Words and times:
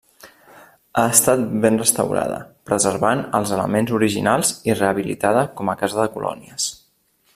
Ha 1.01 1.03
estat 1.15 1.43
ben 1.65 1.77
restaurada, 1.81 2.39
preservant 2.69 3.21
els 3.41 3.53
elements 3.59 3.93
originals 3.99 4.53
i 4.71 4.77
rehabilitada 4.81 5.45
com 5.61 5.73
a 5.75 5.77
casa 5.83 6.01
de 6.03 6.09
colònies. 6.17 6.67